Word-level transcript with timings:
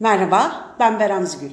Merhaba, 0.00 0.74
ben 0.78 1.00
Beren 1.00 1.24
Zügül. 1.24 1.50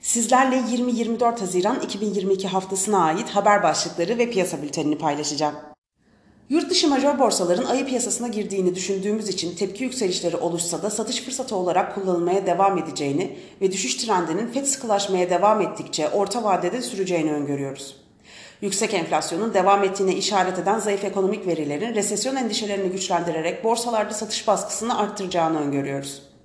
Sizlerle 0.00 0.56
20-24 0.56 1.40
Haziran 1.40 1.80
2022 1.80 2.48
haftasına 2.48 3.04
ait 3.04 3.28
haber 3.28 3.62
başlıkları 3.62 4.18
ve 4.18 4.30
piyasa 4.30 4.62
bültenini 4.62 4.98
paylaşacağım. 4.98 5.54
Yurt 6.48 6.70
dışı 6.70 6.88
major 6.88 7.18
borsaların 7.18 7.64
ayı 7.64 7.86
piyasasına 7.86 8.28
girdiğini 8.28 8.74
düşündüğümüz 8.74 9.28
için 9.28 9.56
tepki 9.56 9.84
yükselişleri 9.84 10.36
oluşsa 10.36 10.82
da 10.82 10.90
satış 10.90 11.22
fırsatı 11.22 11.56
olarak 11.56 11.94
kullanılmaya 11.94 12.46
devam 12.46 12.78
edeceğini 12.78 13.38
ve 13.60 13.72
düşüş 13.72 13.94
trendinin 13.94 14.46
FED 14.46 14.64
sıkılaşmaya 14.64 15.30
devam 15.30 15.60
ettikçe 15.60 16.08
orta 16.08 16.44
vadede 16.44 16.82
süreceğini 16.82 17.32
öngörüyoruz. 17.32 17.96
Yüksek 18.60 18.94
enflasyonun 18.94 19.54
devam 19.54 19.84
ettiğine 19.84 20.14
işaret 20.14 20.58
eden 20.58 20.78
zayıf 20.78 21.04
ekonomik 21.04 21.46
verilerin 21.46 21.94
resesyon 21.94 22.36
endişelerini 22.36 22.92
güçlendirerek 22.92 23.64
borsalarda 23.64 24.14
satış 24.14 24.48
baskısını 24.48 24.98
arttıracağını 24.98 25.60
öngörüyoruz. 25.60 26.35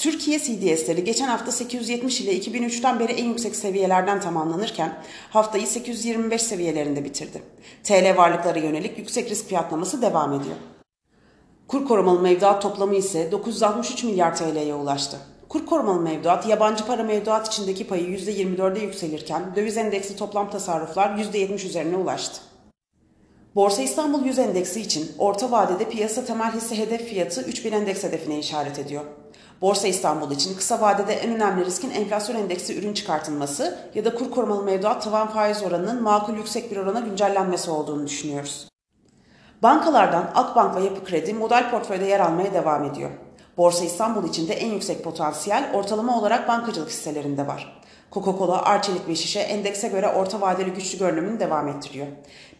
Türkiye 0.00 0.38
CDS'leri 0.38 1.04
geçen 1.04 1.28
hafta 1.28 1.52
870 1.52 2.20
ile 2.20 2.38
2003'ten 2.38 3.00
beri 3.00 3.12
en 3.12 3.24
yüksek 3.24 3.56
seviyelerden 3.56 4.20
tamamlanırken 4.20 4.98
haftayı 5.30 5.66
825 5.66 6.42
seviyelerinde 6.42 7.04
bitirdi. 7.04 7.42
TL 7.84 8.16
varlıklara 8.16 8.58
yönelik 8.58 8.98
yüksek 8.98 9.30
risk 9.30 9.48
fiyatlaması 9.48 10.02
devam 10.02 10.32
ediyor. 10.32 10.56
Kur 11.68 11.86
korumalı 11.86 12.20
mevduat 12.20 12.62
toplamı 12.62 12.94
ise 12.94 13.32
963 13.32 14.04
milyar 14.04 14.36
TL'ye 14.36 14.74
ulaştı. 14.74 15.16
Kur 15.48 15.66
korumalı 15.66 16.00
mevduat, 16.00 16.48
yabancı 16.48 16.86
para 16.86 17.02
mevduat 17.02 17.48
içindeki 17.48 17.86
payı 17.86 18.02
%24'e 18.02 18.82
yükselirken 18.84 19.56
döviz 19.56 19.76
endeksli 19.76 20.16
toplam 20.16 20.50
tasarruflar 20.50 21.18
%70 21.18 21.66
üzerine 21.66 21.96
ulaştı. 21.96 22.40
Borsa 23.54 23.82
İstanbul 23.82 24.24
100 24.24 24.38
endeksi 24.38 24.80
için 24.80 25.12
orta 25.18 25.50
vadede 25.50 25.88
piyasa 25.88 26.24
temel 26.24 26.52
hisse 26.52 26.78
hedef 26.78 27.08
fiyatı 27.08 27.42
3000 27.42 27.72
endeks 27.72 28.04
hedefine 28.04 28.38
işaret 28.38 28.78
ediyor. 28.78 29.04
Borsa 29.60 29.88
İstanbul 29.88 30.30
için 30.30 30.54
kısa 30.54 30.80
vadede 30.80 31.14
en 31.14 31.34
önemli 31.34 31.64
riskin 31.64 31.90
enflasyon 31.90 32.36
endeksi 32.36 32.78
ürün 32.78 32.94
çıkartılması 32.94 33.78
ya 33.94 34.04
da 34.04 34.14
kur 34.14 34.30
korumalı 34.30 34.62
mevduat 34.64 35.04
tavan 35.04 35.28
faiz 35.28 35.62
oranının 35.62 36.02
makul 36.02 36.36
yüksek 36.36 36.70
bir 36.70 36.76
orana 36.76 37.00
güncellenmesi 37.00 37.70
olduğunu 37.70 38.06
düşünüyoruz. 38.06 38.68
Bankalardan 39.62 40.30
Akbank 40.34 40.76
ve 40.76 40.80
Yapı 40.84 41.04
Kredi 41.04 41.34
model 41.34 41.70
portföyde 41.70 42.04
yer 42.04 42.20
almaya 42.20 42.54
devam 42.54 42.84
ediyor. 42.84 43.10
Borsa 43.56 43.84
İstanbul 43.84 44.28
için 44.28 44.48
de 44.48 44.54
en 44.54 44.72
yüksek 44.72 45.04
potansiyel 45.04 45.70
ortalama 45.74 46.18
olarak 46.18 46.48
bankacılık 46.48 46.90
hisselerinde 46.90 47.46
var. 47.46 47.79
Coca-Cola, 48.12 48.62
Arçelik 48.62 49.08
ve 49.08 49.14
Şişe 49.14 49.40
endekse 49.40 49.88
göre 49.88 50.08
orta 50.08 50.40
vadeli 50.40 50.70
güçlü 50.70 50.98
görünümünü 50.98 51.40
devam 51.40 51.68
ettiriyor. 51.68 52.06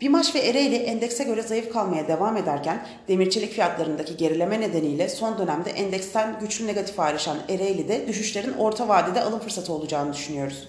Bimaş 0.00 0.34
ve 0.34 0.38
Ereğli 0.38 0.76
endekse 0.76 1.24
göre 1.24 1.42
zayıf 1.42 1.72
kalmaya 1.72 2.08
devam 2.08 2.36
ederken 2.36 2.86
demirçelik 3.08 3.52
fiyatlarındaki 3.52 4.16
gerileme 4.16 4.60
nedeniyle 4.60 5.08
son 5.08 5.38
dönemde 5.38 5.70
endeksten 5.70 6.40
güçlü 6.40 6.66
negatif 6.66 7.00
ayrışan 7.00 7.36
Ereğli'de 7.48 8.08
düşüşlerin 8.08 8.52
orta 8.52 8.88
vadede 8.88 9.22
alım 9.22 9.38
fırsatı 9.38 9.72
olacağını 9.72 10.12
düşünüyoruz. 10.12 10.68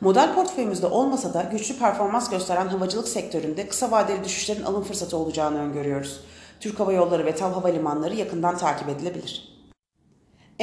Model 0.00 0.34
portföyümüzde 0.34 0.86
olmasa 0.86 1.34
da 1.34 1.42
güçlü 1.42 1.78
performans 1.78 2.30
gösteren 2.30 2.66
havacılık 2.66 3.08
sektöründe 3.08 3.68
kısa 3.68 3.90
vadeli 3.90 4.24
düşüşlerin 4.24 4.62
alım 4.62 4.84
fırsatı 4.84 5.16
olacağını 5.16 5.58
öngörüyoruz. 5.58 6.20
Türk 6.60 6.80
Hava 6.80 6.92
Yolları 6.92 7.26
ve 7.26 7.34
TAV 7.34 7.52
Havalimanları 7.52 8.14
yakından 8.14 8.58
takip 8.58 8.88
edilebilir. 8.88 9.53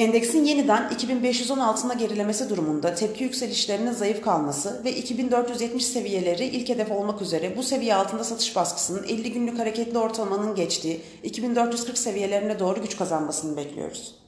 Endeksin 0.02 0.46
yeniden 0.46 0.90
2510 0.90 1.60
altına 1.60 1.94
gerilemesi 1.94 2.50
durumunda 2.50 2.96
tepki 2.96 3.24
yükselişlerinin 3.24 3.92
zayıf 3.92 4.22
kalması 4.22 4.82
ve 4.86 4.96
2470 4.96 5.86
seviyeleri 5.86 6.46
ilk 6.46 6.70
hedef 6.70 6.92
olmak 6.92 7.22
üzere 7.22 7.58
bu 7.58 7.64
seviye 7.64 7.96
altında 7.96 8.24
satış 8.24 8.56
baskısının 8.56 9.04
50 9.04 9.34
günlük 9.34 9.60
hareketli 9.60 9.98
ortalamanın 9.98 10.56
geçtiği 10.56 11.02
2440 11.24 11.98
seviyelerine 11.98 12.60
doğru 12.60 12.82
güç 12.82 12.98
kazanmasını 12.98 13.58
bekliyoruz. 13.58 14.21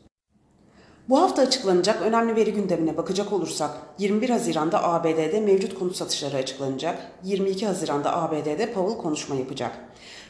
Bu 1.09 1.21
hafta 1.21 1.41
açıklanacak 1.41 2.01
önemli 2.01 2.35
veri 2.35 2.53
gündemine 2.53 2.97
bakacak 2.97 3.33
olursak 3.33 3.71
21 3.99 4.29
Haziran'da 4.29 4.83
ABD'de 4.83 5.39
mevcut 5.39 5.79
konut 5.79 5.95
satışları 5.95 6.37
açıklanacak. 6.37 7.11
22 7.23 7.67
Haziran'da 7.67 8.17
ABD'de 8.17 8.73
Powell 8.73 8.97
konuşma 8.97 9.35
yapacak. 9.35 9.71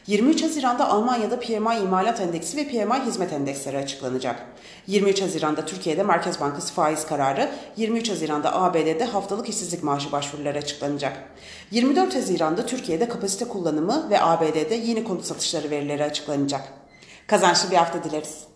23 0.06 0.42
Haziran'da 0.42 0.90
Almanya'da 0.90 1.40
PMI 1.40 1.76
imalat 1.82 2.20
endeksi 2.20 2.56
ve 2.56 2.68
PMI 2.68 3.06
hizmet 3.06 3.32
endeksleri 3.32 3.78
açıklanacak. 3.78 4.46
23 4.86 5.22
Haziran'da 5.22 5.64
Türkiye'de 5.64 6.02
Merkez 6.02 6.40
Bankası 6.40 6.72
faiz 6.72 7.06
kararı, 7.06 7.50
23 7.76 8.10
Haziran'da 8.10 8.56
ABD'de 8.56 9.04
haftalık 9.04 9.48
işsizlik 9.48 9.82
maaşı 9.82 10.12
başvuruları 10.12 10.58
açıklanacak. 10.58 11.16
24 11.70 12.14
Haziran'da 12.14 12.66
Türkiye'de 12.66 13.08
kapasite 13.08 13.44
kullanımı 13.44 14.10
ve 14.10 14.22
ABD'de 14.22 14.74
yeni 14.74 15.04
konut 15.04 15.24
satışları 15.24 15.70
verileri 15.70 16.04
açıklanacak. 16.04 16.62
Kazançlı 17.26 17.70
bir 17.70 17.76
hafta 17.76 18.04
dileriz. 18.04 18.44